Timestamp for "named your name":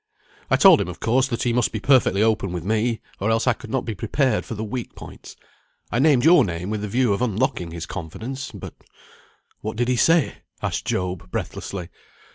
5.99-6.71